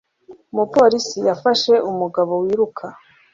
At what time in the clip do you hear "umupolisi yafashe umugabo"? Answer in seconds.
0.51-2.33